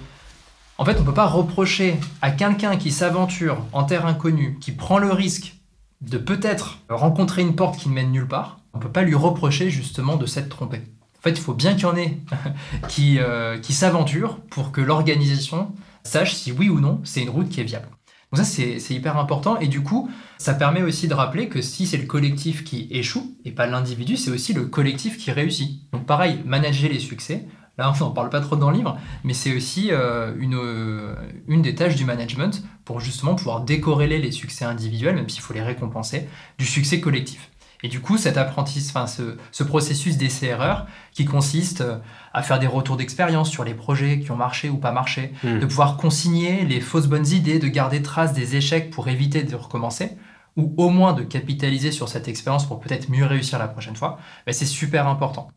en 0.77 0.85
fait 0.85 0.99
on 1.01 1.05
peut 1.05 1.15
pas 1.15 1.27
reprocher 1.27 1.97
à 2.23 2.31
quelqu'un 2.31 2.77
qui 2.77 2.91
s'aventure 2.91 3.65
en 3.73 3.85
terre 3.85 4.07
inconnue, 4.07 4.59
qui 4.61 4.73
prend 4.73 4.99
le 4.99 5.13
risque 5.13 5.55
de 6.01 6.19
peut-être 6.19 6.79
rencontrer 6.89 7.43
une 7.43 7.57
porte 7.57 7.79
qui 7.79 7.89
ne 7.89 7.95
mène 7.95 8.13
nulle 8.13 8.29
part, 8.29 8.61
on 8.75 8.79
peut 8.79 8.93
pas 8.93 9.03
lui 9.03 9.15
reprocher 9.15 9.71
justement 9.71 10.17
de 10.17 10.27
s'être 10.27 10.49
trompé. 10.49 10.83
En 11.19 11.23
fait, 11.23 11.31
il 11.31 11.41
faut 11.41 11.55
bien 11.55 11.75
qu'il 11.75 11.83
y 11.83 11.87
en 11.87 11.97
ait 11.97 12.19
qui, 12.89 13.19
euh, 13.19 13.59
qui 13.59 13.73
s'aventurent 13.73 14.39
pour 14.51 14.71
que 14.71 14.81
l'organisation 14.81 15.73
sache 16.05 16.35
si 16.35 16.53
oui 16.53 16.69
ou 16.69 16.79
non 16.79 17.01
c'est 17.05 17.23
une 17.23 17.31
route 17.31 17.49
qui 17.49 17.61
est 17.61 17.65
viable. 17.65 17.89
Donc 18.33 18.45
ça, 18.45 18.45
c'est 18.45 18.95
hyper 18.95 19.17
important. 19.17 19.59
Et 19.59 19.69
du 19.69 19.83
coup, 19.83 20.11
ça 20.37 20.55
permet 20.55 20.83
aussi 20.83 21.09
de 21.09 21.15
rappeler 21.15 21.49
que 21.49 21.63
si 21.63 21.87
c'est 21.87 21.97
le 21.97 22.07
collectif 22.07 22.63
qui 22.63 22.87
échoue, 22.91 23.37
et 23.45 23.53
pas 23.53 23.67
l'individu, 23.67 24.17
c'est 24.17 24.31
aussi 24.31 24.53
le 24.53 24.67
collectif 24.67 25.17
qui 25.17 25.31
réussit. 25.31 25.91
Donc 25.93 26.05
pareil, 26.05 26.41
manager 26.45 26.91
les 26.91 26.99
succès. 26.99 27.47
Là, 27.79 27.93
on 27.95 28.05
n'en 28.05 28.11
parle 28.11 28.29
pas 28.29 28.41
trop 28.41 28.57
dans 28.57 28.71
le 28.71 28.77
livre, 28.77 28.99
mais 29.23 29.33
c'est 29.33 29.55
aussi 29.57 29.93
euh, 29.93 30.35
une, 30.39 30.57
euh, 30.57 31.15
une 31.47 31.63
des 31.63 31.77
tâches 31.77 31.95
du 31.95 32.05
management 32.05 32.65
pour 32.85 32.99
justement 32.99 33.37
pouvoir 33.37 33.61
décorréler 33.61 34.19
les 34.19 34.33
succès 34.33 34.65
individuels, 34.65 35.15
même 35.15 35.29
s'il 35.29 35.43
faut 35.43 35.55
les 35.55 35.63
récompenser, 35.63 36.29
du 36.59 36.67
succès 36.67 37.01
collectif. 37.01 37.51
Et 37.83 37.89
du 37.89 38.01
coup, 38.01 38.17
cet 38.19 38.37
apprentissage, 38.37 38.91
enfin, 38.91 39.07
ce, 39.07 39.37
ce 39.53 39.63
processus 39.63 40.17
d'essai-erreur 40.17 40.87
qui 41.13 41.25
consiste 41.25 41.81
euh, 41.81 41.99
à 42.33 42.43
faire 42.43 42.59
des 42.59 42.67
retours 42.67 42.97
d'expérience 42.97 43.51
sur 43.51 43.65
les 43.65 43.75
projets 43.75 44.19
qui 44.21 44.31
ont 44.33 44.37
marché 44.37 44.69
ou 44.69 44.79
pas 44.79 44.91
marché, 44.91 45.33
hmm. 45.45 45.61
de 45.61 45.67
pouvoir 45.67 45.97
consigner 45.97 46.65
les 46.65 46.81
fausses 46.81 47.07
bonnes 47.07 47.27
idées, 47.27 47.59
de 47.59 47.69
garder 47.69 48.03
trace 48.03 48.33
des 48.33 48.57
échecs 48.57 48.91
pour 48.91 49.09
éviter 49.09 49.45
de 49.45 49.55
recommencer, 49.55 50.17
ou 50.57 50.75
au 50.77 50.91
moins 50.91 51.13
de 51.13 51.23
capitaliser 51.23 51.93
sur 51.93 52.09
cette 52.09 52.27
expérience 52.27 52.67
pour 52.67 52.81
peut-être 52.81 53.09
mieux 53.11 53.25
réussir 53.25 53.59
la 53.61 53.69
prochaine 53.69 53.95
fois, 53.95 54.19
ben, 54.45 54.53
c'est 54.53 54.67
super 54.67 55.07
important. 55.07 55.49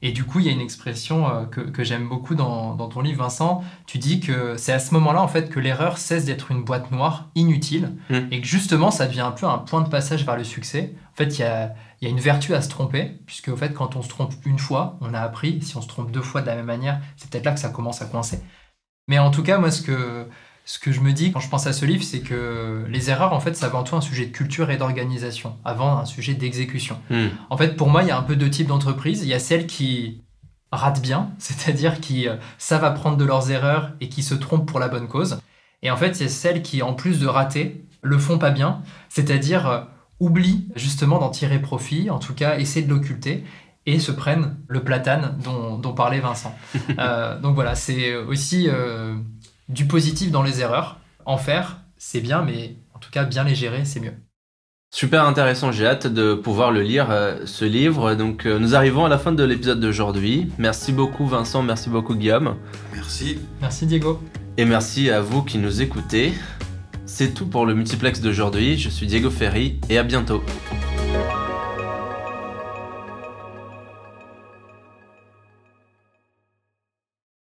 Et 0.00 0.12
du 0.12 0.24
coup, 0.24 0.38
il 0.38 0.46
y 0.46 0.48
a 0.48 0.52
une 0.52 0.60
expression 0.60 1.28
euh, 1.28 1.44
que, 1.44 1.82
j'aime 1.82 2.08
beaucoup 2.08 2.36
dans, 2.36 2.76
ton 2.88 3.00
livre, 3.00 3.22
Vincent. 3.22 3.64
Tu 3.86 3.98
dis 3.98 4.20
que 4.20 4.56
c'est 4.56 4.72
à 4.72 4.78
ce 4.78 4.94
moment-là, 4.94 5.20
en 5.20 5.28
fait, 5.28 5.50
que 5.50 5.58
l'erreur 5.58 5.98
cesse 5.98 6.24
d'être 6.24 6.52
une 6.52 6.62
boîte 6.62 6.92
noire 6.92 7.30
inutile 7.34 7.96
hmm. 8.08 8.28
et 8.30 8.40
que 8.40 8.46
justement, 8.46 8.92
ça 8.92 9.06
devient 9.06 9.22
un 9.22 9.32
peu 9.32 9.46
un 9.46 9.58
point 9.58 9.80
de 9.80 9.88
passage 9.88 10.24
vers 10.24 10.36
le 10.36 10.44
succès. 10.44 10.94
En 11.12 11.16
fait, 11.16 11.38
il 11.38 11.40
y 11.40 11.44
a, 11.44 11.74
une 12.02 12.20
vertu 12.20 12.54
à 12.54 12.62
se 12.62 12.68
tromper, 12.68 13.18
puisque, 13.26 13.48
au 13.48 13.56
fait, 13.56 13.74
quand 13.74 13.96
on 13.96 14.02
se 14.02 14.08
trompe 14.08 14.34
une 14.44 14.58
fois, 14.58 14.98
on 15.00 15.14
a 15.14 15.20
appris. 15.20 15.60
Si 15.62 15.76
on 15.76 15.82
se 15.82 15.88
trompe 15.88 16.12
deux 16.12 16.22
fois 16.22 16.42
de 16.42 16.46
la 16.46 16.54
même 16.54 16.66
manière, 16.66 17.00
c'est 17.16 17.28
peut-être 17.28 17.44
là 17.44 17.52
que 17.52 17.60
ça 17.60 17.70
commence 17.70 18.00
à 18.00 18.06
coincer. 18.06 18.40
Mais 19.08 19.18
en 19.18 19.32
tout 19.32 19.42
cas, 19.42 19.58
moi, 19.58 19.72
ce 19.72 19.82
que, 19.82 20.28
ce 20.68 20.78
que 20.78 20.92
je 20.92 21.00
me 21.00 21.14
dis 21.14 21.32
quand 21.32 21.40
je 21.40 21.48
pense 21.48 21.66
à 21.66 21.72
ce 21.72 21.86
livre, 21.86 22.02
c'est 22.04 22.20
que 22.20 22.84
les 22.90 23.08
erreurs, 23.08 23.32
en 23.32 23.40
fait, 23.40 23.56
c'est 23.56 23.64
avant 23.64 23.84
tout 23.84 23.96
un 23.96 24.02
sujet 24.02 24.26
de 24.26 24.32
culture 24.32 24.70
et 24.70 24.76
d'organisation, 24.76 25.56
avant 25.64 25.96
un 25.96 26.04
sujet 26.04 26.34
d'exécution. 26.34 26.98
Hmm. 27.08 27.28
En 27.48 27.56
fait, 27.56 27.74
pour 27.74 27.88
moi, 27.88 28.02
il 28.02 28.08
y 28.08 28.10
a 28.10 28.18
un 28.18 28.22
peu 28.22 28.36
deux 28.36 28.50
types 28.50 28.66
d'entreprises. 28.66 29.22
Il 29.22 29.28
y 29.28 29.34
a 29.34 29.38
celles 29.38 29.66
qui 29.66 30.20
ratent 30.70 31.00
bien, 31.00 31.30
c'est-à-dire 31.38 32.00
qui 32.00 32.28
euh, 32.28 32.36
savent 32.58 32.84
apprendre 32.84 33.16
de 33.16 33.24
leurs 33.24 33.50
erreurs 33.50 33.92
et 34.02 34.10
qui 34.10 34.22
se 34.22 34.34
trompent 34.34 34.68
pour 34.68 34.78
la 34.78 34.88
bonne 34.88 35.08
cause. 35.08 35.40
Et 35.82 35.90
en 35.90 35.96
fait, 35.96 36.20
il 36.20 36.24
y 36.24 36.26
a 36.26 36.28
celles 36.28 36.60
qui, 36.60 36.82
en 36.82 36.92
plus 36.92 37.18
de 37.18 37.26
rater, 37.26 37.82
le 38.02 38.18
font 38.18 38.36
pas 38.36 38.50
bien, 38.50 38.82
c'est-à-dire 39.08 39.66
euh, 39.66 39.80
oublient 40.20 40.68
justement 40.76 41.18
d'en 41.18 41.30
tirer 41.30 41.62
profit, 41.62 42.10
en 42.10 42.18
tout 42.18 42.34
cas 42.34 42.58
essaient 42.58 42.82
de 42.82 42.90
l'occulter 42.90 43.42
et 43.86 43.98
se 44.00 44.12
prennent 44.12 44.58
le 44.68 44.84
platane 44.84 45.38
dont, 45.42 45.94
parlait 45.94 46.20
Vincent. 46.20 46.54
Euh, 46.98 47.40
donc 47.40 47.54
voilà, 47.54 47.74
c'est 47.74 48.16
aussi 48.16 48.68
du 49.68 49.86
positif 49.86 50.30
dans 50.30 50.42
les 50.42 50.60
erreurs. 50.60 50.98
En 51.24 51.36
faire, 51.36 51.80
c'est 51.96 52.20
bien, 52.20 52.42
mais 52.42 52.76
en 52.94 52.98
tout 52.98 53.10
cas, 53.10 53.24
bien 53.24 53.44
les 53.44 53.54
gérer, 53.54 53.84
c'est 53.84 54.00
mieux. 54.00 54.14
Super 54.90 55.24
intéressant, 55.26 55.70
j'ai 55.70 55.86
hâte 55.86 56.06
de 56.06 56.32
pouvoir 56.34 56.72
le 56.72 56.80
lire, 56.80 57.10
euh, 57.10 57.40
ce 57.44 57.66
livre. 57.66 58.14
Donc 58.14 58.46
euh, 58.46 58.58
nous 58.58 58.74
arrivons 58.74 59.04
à 59.04 59.10
la 59.10 59.18
fin 59.18 59.32
de 59.32 59.44
l'épisode 59.44 59.80
d'aujourd'hui. 59.80 60.50
Merci 60.56 60.92
beaucoup 60.92 61.26
Vincent, 61.26 61.62
merci 61.62 61.90
beaucoup 61.90 62.14
Guillaume. 62.14 62.56
Merci. 62.94 63.38
Merci 63.60 63.86
Diego. 63.86 64.22
Et 64.56 64.64
merci 64.64 65.10
à 65.10 65.20
vous 65.20 65.42
qui 65.42 65.58
nous 65.58 65.82
écoutez. 65.82 66.32
C'est 67.04 67.34
tout 67.34 67.46
pour 67.46 67.66
le 67.66 67.74
multiplex 67.74 68.22
d'aujourd'hui. 68.22 68.78
Je 68.78 68.88
suis 68.88 69.06
Diego 69.06 69.28
Ferry 69.28 69.78
et 69.90 69.98
à 69.98 70.02
bientôt. 70.02 70.42